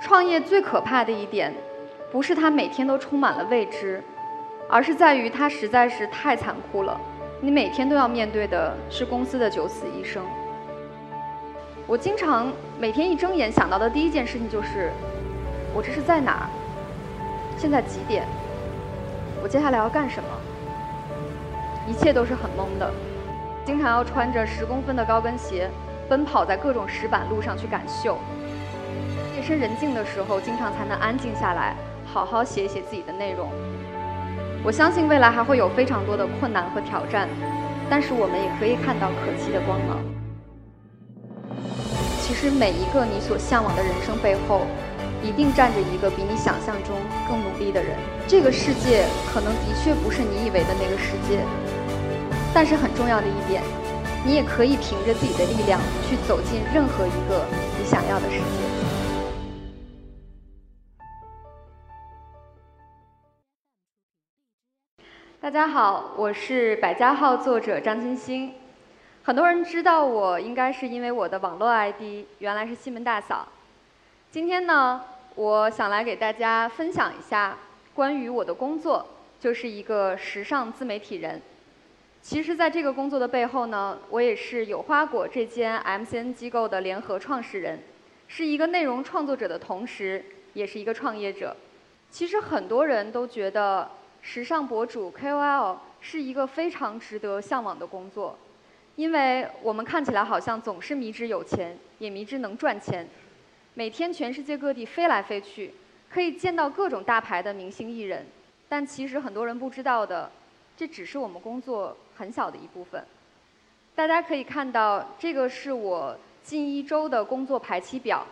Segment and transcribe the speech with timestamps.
[0.00, 1.52] 创业最可怕的一点，
[2.12, 4.02] 不是它每天都充满了未知，
[4.68, 6.98] 而是在于它实在是太残酷了。
[7.40, 10.24] 你每天都要面对的是公司的九死一生。
[11.88, 14.90] 我经常每天一睁眼想到的第一件事情就是：
[15.72, 16.46] 我这是在哪儿？
[17.56, 18.24] 现在几点？
[19.40, 20.28] 我接下来要干什么？
[21.86, 22.90] 一切都是很懵的。
[23.64, 25.70] 经常要穿着十公分的高跟鞋，
[26.08, 28.18] 奔跑在各种石板路上去赶秀。
[29.36, 33.48] 夜深人静的时候，经常才能安静下来，好好写一写自己的内容。
[34.64, 37.28] 我相信未来还会有非常多的困难和挑战，
[37.88, 40.15] 但是我们也可以看到可期的光芒。
[42.38, 44.66] 其实每一个你所向往的人生背后，
[45.22, 46.94] 一定站着一个比你想象中
[47.26, 47.96] 更努力的人。
[48.28, 51.42] 这个世界可能的确不是你以为的那个世界，
[52.52, 53.62] 但是很重要的一点，
[54.22, 57.46] 你也可以凭着自己的力量去走进任何一个
[57.78, 58.44] 你想要的世界。
[65.40, 68.52] 大家好，我是百家号作者张金星。
[69.26, 73.44] 很多人知道我，应该是因为我的网络 ID 原来是西门大嫂。
[74.30, 75.02] 今天呢，
[75.34, 77.58] 我想来给大家分享一下
[77.92, 79.04] 关于我的工作，
[79.40, 81.42] 就是一个时尚自媒体人。
[82.22, 87.80] 其实，在这个工作的背后呢，我也是有花果这间 MCN 机构的联合创始人，
[88.28, 91.56] 是一个内容创作者的同时，也是一个创业者。
[92.12, 93.90] 其实很多人都觉得。
[94.22, 98.36] 时尚博主 KOL 是一个非常值得向往的工作，
[98.96, 103.06] 因为我们看起来好像总是迷之有钱，也迷之能赚钱，
[103.74, 105.72] 每天全世界各地飞来飞去，
[106.10, 108.26] 可以见到各种大牌的明星艺人。
[108.68, 110.30] 但其实很多人不知道的，
[110.76, 113.04] 这只是我们工作很小的一部分。
[113.94, 118.26] 大家可以看到，这个是我近一周的工作排期表，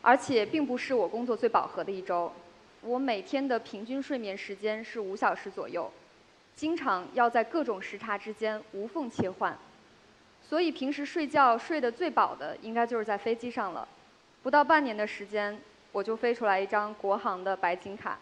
[0.00, 2.32] 而且并不是我工作最饱和的一周。
[2.80, 5.90] 我每天的平均睡眠时间是五小时左右，
[6.54, 9.56] 经常要在各种时差之间无缝切换，
[10.48, 13.86] 所以平时睡觉睡得最饱的应该就是在飞机上了。
[14.42, 15.58] 不到半年的时间，
[15.92, 18.18] 我就飞出来一张国航的白金卡。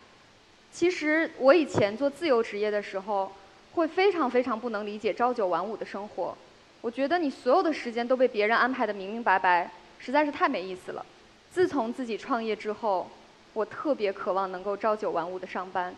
[0.72, 3.30] 其实我以前做自由职业的时候，
[3.74, 6.36] 会非常非常不能理解朝九晚五的生活。
[6.80, 11.04] 我觉得你所有的时间都被别人安排的明明白白，实在是太没意思了。
[11.50, 13.08] 自从自己创业之后。
[13.52, 15.94] 我特别渴望能够朝九晚五的上班，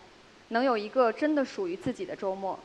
[0.49, 2.59] 能有一个真的属于自己的周末。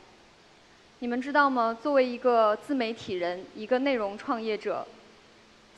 [1.03, 1.77] 你们知道吗？
[1.83, 4.87] 作为一个自媒体人，一个内容创业者，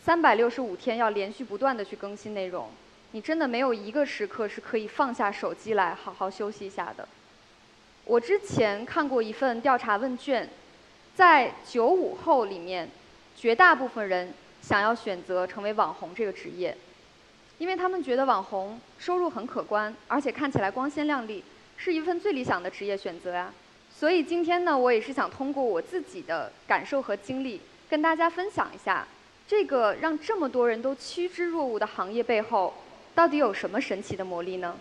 [0.03, 2.69] 三百六十五天要连续不断的去更新内容，
[3.09, 7.09] 你真的没有一个时刻是可以放下手机来好好休息一下的。
[8.03, 10.47] 我之前看过一份调查问卷，
[11.15, 12.87] 在九五后里面，
[13.35, 14.31] 绝大部分人
[14.61, 16.77] 想要选择成为网红这个职业。
[17.57, 21.43] 因为他们觉得网红收入很可观，而且看起来光鲜亮丽，
[21.77, 23.51] 是一份最理想的职业选择呀。
[23.97, 29.07] 所以今天呢，我也是想通过我自己的感受和经历，跟大家分享一下，
[29.47, 32.73] 这个让这么多人都趋之若鹜的行业背后，
[33.15, 34.75] 到底有什么神奇的魔力呢？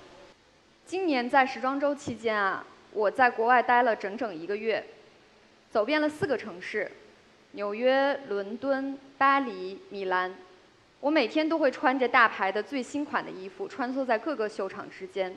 [0.84, 4.84] 今年在时装周期间啊，我在国外待了整整一个月，
[5.70, 6.90] 走遍了四个城市：
[7.52, 10.34] 纽约、伦敦、巴黎、米兰。
[10.98, 15.36] 我每天都会穿着大牌的最新款的衣服，穿梭在各个秀场之间，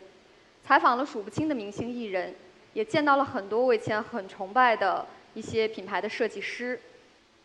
[0.66, 2.34] 采访了数不清的明星艺人，
[2.78, 6.80] 也见到了很多我以前很崇拜的一些品牌的设计师。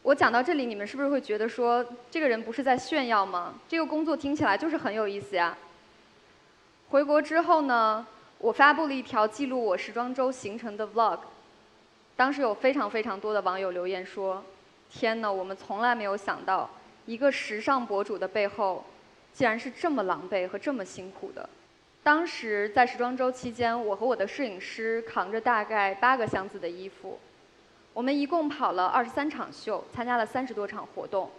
[0.02, 3.54] 我讲到这里，你们是不是会觉得说，这个人不是在炫耀吗？
[3.66, 5.56] 这个工作听起来就是很有意思呀。
[6.90, 8.06] 回国之后呢，
[8.36, 11.20] 我发布了一条记录我时装周行程的 vlog，
[12.14, 14.44] 当时有非常非常多的网友留言说
[14.92, 16.68] ：“天哪，我们从来没有想到。”
[17.06, 18.84] 一个时尚博主的背后，
[19.32, 21.48] 竟然是这么狼狈和这么辛苦的。
[22.02, 27.20] 当时在时装周期间，我和我的摄影师扛着大概八个箱子的衣服，
[27.92, 31.30] 我们一共跑了二十三场秀，参加了三十多场活动，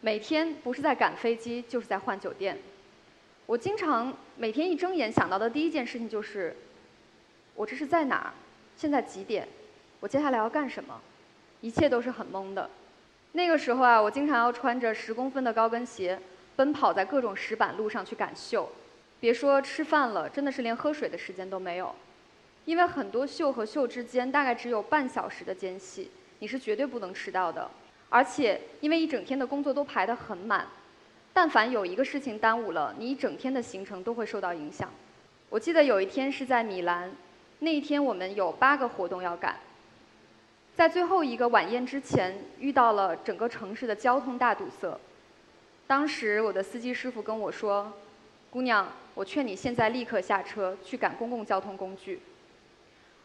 [0.00, 2.58] 每天不是在赶飞机，就是在换酒店。
[3.46, 6.56] 我经常每天一睁眼想到的第一件事情就是：
[7.54, 8.34] 我这是在哪儿？
[8.76, 9.46] 现在几点？
[10.00, 11.00] 我接下来要干什么？
[11.60, 12.68] 一切都是很懵的。
[13.30, 16.18] 那个时候啊，我经常要穿着十公分的高跟鞋，
[16.56, 18.68] 奔跑在各种石板路上去赶秀。
[19.22, 21.94] 别说吃饭了，真的是连喝水的时间都没有。
[22.64, 26.10] 因为很多秀和秀之间大概只有半小时的间隙，
[26.40, 27.70] 你是绝对不能迟到的。
[28.08, 30.66] 而且因为一整天的工作都排得很满，
[31.32, 34.90] 但凡有一个事情耽误了，你一整天的行程都会受到影响。
[35.48, 37.08] 我记得有一天是在米兰，
[37.60, 39.54] 那一天我们有八个活动要赶，
[40.74, 44.98] 在最后一个晚宴之前，遇到了整个城市的交通大堵塞。
[45.86, 47.92] 当时我的司机师傅跟我说
[48.52, 52.20] ：“姑娘，我劝你现在立刻下车去赶公共交通工具。”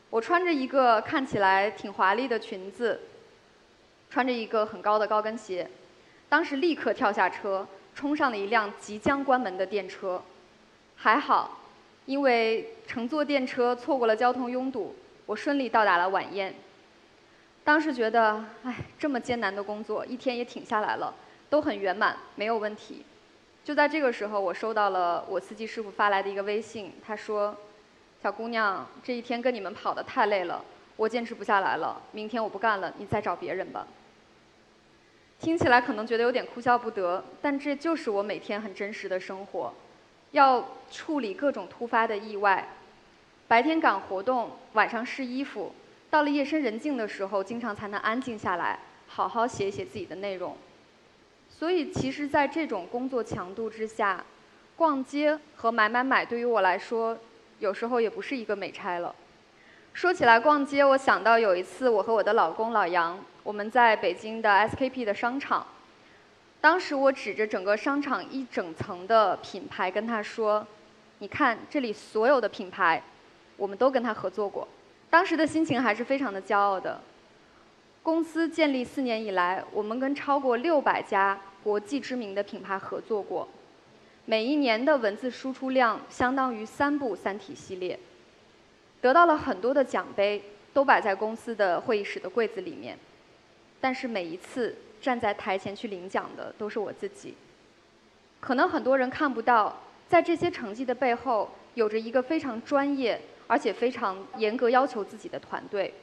[0.10, 3.02] 我穿着一个看起来挺华丽的裙子，
[4.10, 5.70] 穿着一个很高的高跟鞋，
[6.30, 7.68] 当时立刻跳下车。
[7.94, 10.22] 冲上了一辆即将关门的电车，
[10.96, 11.62] 还好，
[12.06, 14.96] 因为乘坐电车错过了交通拥堵，
[15.26, 16.54] 我顺利到达了晚宴。
[17.64, 21.12] 当时觉得，哎，这么艰难的工作，一天也挺下来了，
[21.50, 23.04] 都很圆满，没有问题。
[23.68, 27.54] 就在这个时候，我收到了我司机师傅发来的一个微信，他说
[28.24, 30.64] ：“小姑娘，这一天跟你们跑得太累了，
[30.96, 33.86] 我坚持不下来了，明天我不干了，你再找别人吧。”
[35.42, 39.74] 听起来可能觉得有点哭笑不得，但这就是我每天很真实的生活，
[40.32, 42.66] 要处理各种突发的意外，
[43.50, 45.76] 白天赶活动，晚上试衣服，
[46.10, 48.80] 到了夜深人静的时候，经常才能安静下来，
[49.10, 50.56] 好好写一写自己的内容。
[51.58, 54.24] 所以，其实，在这种工作强度之下，
[54.76, 57.18] 逛街和买买买对于我来说，
[57.58, 59.16] 有时候也不是一个美差了。
[59.92, 65.66] 说起来逛街，我想到有一次我和我的老公老杨，我们在北京的 SKP 的商场，
[66.62, 70.68] 当时我指着整个商场一整层的品牌跟他说
[71.18, 73.02] ：“你看这里所有的品牌，
[73.58, 74.68] 我们都跟他合作过。”
[75.10, 77.02] 当时的心情还是非常的骄傲的。
[78.08, 83.46] 公司建立四年以来，我们跟超过六百家国际知名的品牌合作过，
[84.24, 88.00] 每一年的文字输出量相当于三部《三体》系列。
[89.02, 92.98] 得到了很多的奖杯，都摆在公司的会议室的柜子里面。
[93.82, 97.36] 但是每一次站在台前去领奖的都是我自己。
[98.40, 105.94] 可能很多人看不到，在这些成绩的背后，有着一个非常专业而且非常严格要求自己的团队。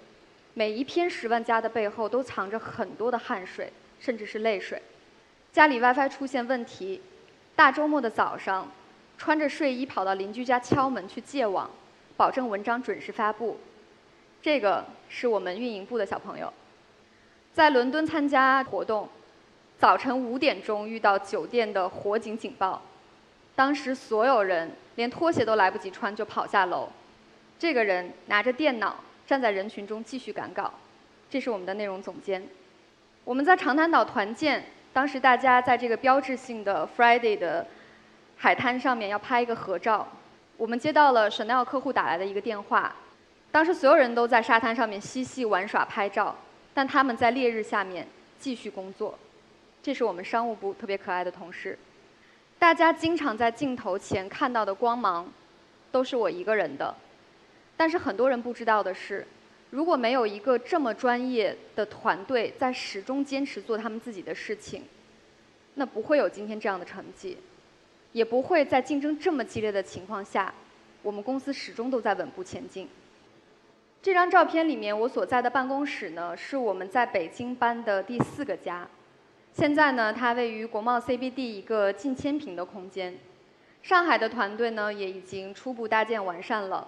[0.54, 4.80] 每一篇十万加的背后，都藏着很多的汗水，甚至是泪水。
[5.52, 7.02] 家里 WiFi 出现问题，
[7.56, 8.70] 大周末的早上，
[9.18, 11.68] 穿着睡衣跑到邻居家敲门去借网。
[12.16, 13.58] 保证文章准时发布，
[14.40, 16.52] 这个是我们运营部的小朋友，
[17.52, 19.08] 在伦敦参加活动，
[19.80, 22.80] 早晨五点钟遇到酒店的火警警报，
[23.56, 26.88] 当时所有人连拖鞋都来不及穿就跑下楼，
[27.58, 30.72] 这个人拿着电脑站在人群中继续赶稿，
[31.30, 32.42] 这是我们的内容总监。
[33.24, 37.66] 我们在长滩岛团建，当时大家在这个标志性的 Friday 的
[38.36, 40.06] 海滩上面要拍一个合照。
[40.56, 42.94] 我们接到了 Chanel 客户打来的一个电话，
[43.50, 46.36] 当时所有人都在沙滩上面嬉戏玩耍拍照，
[46.74, 48.06] 但他们在烈日下面
[48.38, 49.18] 继续工作。
[49.82, 51.78] 这是我们商务部特别可爱的同事。
[52.58, 55.26] 大家经常在镜头前看到的光芒，
[55.90, 56.94] 都是我一个人的。
[57.76, 59.26] 但是很多人不知道的是，
[59.70, 64.84] 如果没有一个这么专业的团队在始终坚持做他们自己的事情，
[65.74, 67.36] 那不会有今天这样的成绩。
[68.12, 70.54] 也不会在竞争这么激烈的情况下，
[71.02, 72.88] 我们公司始终都在稳步前进。
[74.00, 78.88] 这张照片里面，我所在的办公室呢，是我们在北京搬的第四个家。
[79.52, 83.18] 现在呢，它位于国贸 CBD 一个近千平的空间。
[83.82, 86.86] 上海的团队呢，也已经初步搭建完善了。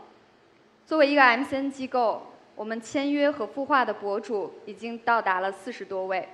[0.87, 2.23] 作为一个 MCN 机构，
[2.55, 6.29] 我们签约和孵化的博主已经到达了四十多位。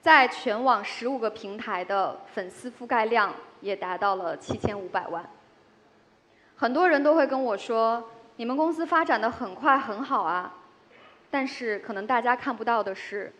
[0.00, 5.28] 在全网十五个平台的粉丝覆盖量也达到了七千五百万。
[6.54, 10.54] 很多人都会跟我说：“你们公司发展的很快很好啊。”
[11.28, 13.32] 但是可能大家看不到的是，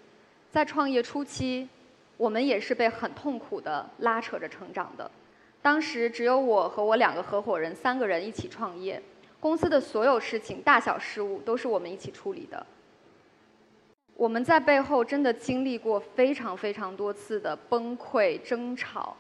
[0.50, 1.68] 在创业初期，
[2.16, 5.08] 我们也是被很痛苦的拉扯着成长的。
[5.62, 9.00] 当时只有我和我两个合伙人三个人一起创业，
[9.42, 12.64] 公司的所有事情大小事务都是我们一起处理的。
[14.14, 19.16] 我们在背后真的经历过非常非常多次的崩溃争吵，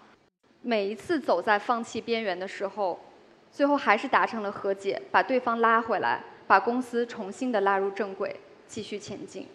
[0.60, 3.00] 每一次走在放弃边缘的时候，
[3.50, 8.38] 最后还是达成了和解，把对方拉回来，把公司重新的拉入正轨，
[8.68, 9.48] 继续前进。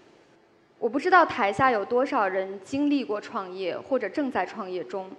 [0.79, 5.09] 我不知道台下有多少人经历过创业或者正在创业中，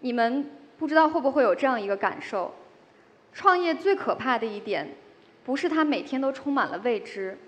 [0.00, 2.50] 你们不知道会不会有这样一个感受：
[3.32, 4.88] 创业最可怕的一点，
[5.44, 7.38] 不是它每天都充满了未知。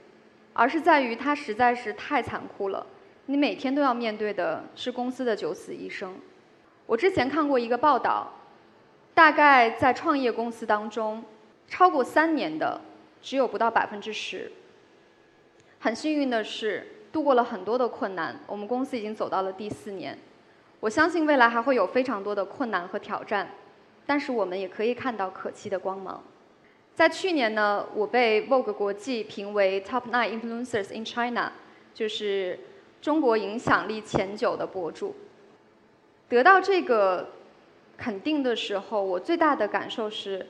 [0.52, 2.84] 而是在于它实在是太残酷了，
[3.26, 6.16] 你每天都要面对的是公司的九死一生。
[6.86, 8.32] 我之前看过一个报道，
[9.14, 11.22] 大概在创业公司当中，
[11.68, 12.80] 超过三年的
[13.22, 14.50] 只有不到百分之十。
[15.78, 20.18] 很幸运的是，度过了很多的困难，我们公司已经走到了第四年。
[20.80, 23.48] 我相信未来还会有非常多的困难和挑战，
[24.10, 26.20] 但是我们也可以看到可期的光芒。
[26.96, 31.52] 在去年呢，我被 Vogue 国际评为 Top Nine Influencers in China，
[31.94, 32.58] 就是
[33.00, 35.14] 中国影响力前九的博主。
[36.28, 37.28] 得到这个
[37.96, 40.44] 肯定的时候，我最大的感受是，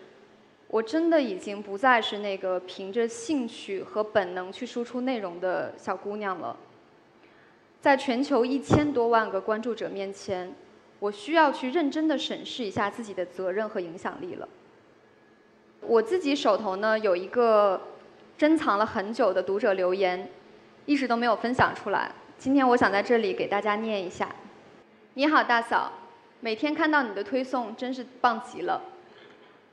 [0.69, 6.57] 我真的已经不再是那个凭着兴趣和本能去输出内容的小姑娘了。
[7.79, 10.50] 在全球一千多万个关注者面前，
[11.00, 14.49] 我需要去认真的审视一下自己的责任和影响力了。
[15.80, 17.80] 我自己手头呢有一个
[18.37, 20.30] 珍藏了很久的读者留言，
[20.85, 22.12] 一直都没有分享出来。
[22.38, 24.28] 今天我想在这里给大家念一下：
[25.14, 25.90] 你好，大嫂，
[26.40, 28.83] 每天看到你的推送真是棒极了，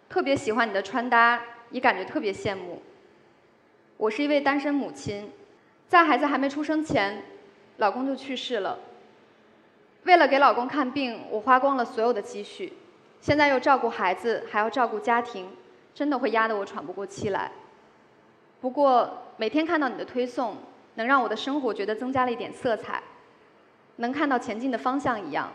[0.10, 1.42] 特别喜欢你的穿搭，
[1.72, 2.82] 也感觉特别羡慕。
[3.98, 5.30] 我是一位单身母亲，
[5.90, 7.22] 在孩子还没出生前。
[7.78, 8.80] 老公就去世了。
[10.08, 12.72] 为了给老公看病，我花光了所有的积蓄，
[13.20, 15.50] 现在又照顾孩子，还要照顾家庭，
[15.94, 17.52] 真的会压得我喘不过气来。
[18.62, 20.56] 不过每天看到你的推送，
[20.96, 23.04] 能让我的生活觉得增加了一点色彩，
[23.98, 25.52] 能看到前进的方向一样，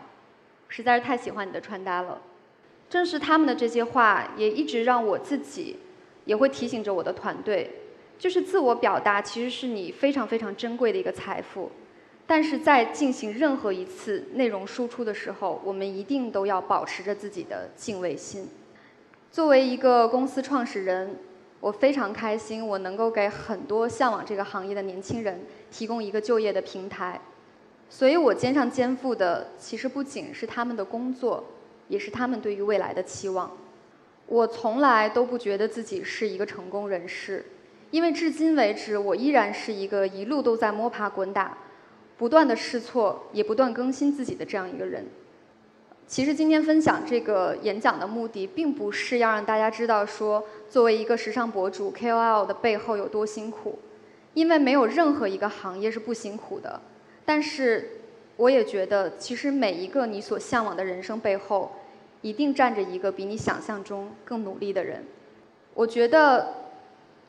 [0.67, 2.21] 实在是太喜欢你的穿搭了。
[2.91, 5.79] 正是他们的这些话，也一直让我自己，
[6.25, 7.71] 也会提醒着我的团队，
[8.19, 11.71] 就是自我表达其实是你非常非常珍贵的一个财富。
[12.25, 18.47] 但是在进行任何一次内容输出的时候，我们一定都要保持着自己的敬畏心。
[19.29, 21.17] 作为一个公司创始人，
[21.59, 27.19] 我非常开心，我能够给很多向往这个行业的年轻人提供一个就业的平台。
[27.89, 31.43] 所以我肩上肩负的，其实不仅是他们的工作，
[31.89, 33.51] 也是他们对于未来的期望。
[34.25, 37.45] 我从来都不觉得自己是一个成功人士，
[37.91, 41.57] 因为至今为止，我依然是一个一路都在摸爬滚打。
[42.23, 45.05] 不断的试错，也不断更新自己的这样一个人。
[46.07, 53.77] 其实今天分享这个演讲的目的，并不是要让大家知道说，作为一个时尚博主 KOL 的背后有多辛苦，
[54.35, 56.79] 因为没有任何一个行业是不辛苦的。
[57.25, 57.99] 但是，
[58.37, 61.73] 我也觉得，其实每一个你所向往的人生背后，
[62.21, 65.03] 一定站着一个比你想象中更努力的人。
[65.73, 66.53] 我觉得，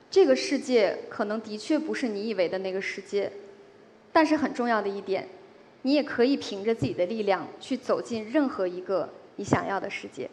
[0.08, 3.32] 这个世界可能的确不是你以为的那个世界。
[4.14, 5.28] 但是很重要的一点，
[5.82, 10.30] 你也可以凭着自己的力量去走进任何一个你想要的世界。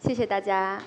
[0.00, 0.82] 谢谢大家。